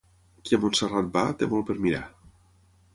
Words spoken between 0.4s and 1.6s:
Qui a Montserrat va, té